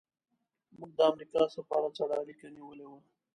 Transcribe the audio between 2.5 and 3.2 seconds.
نیولې وه.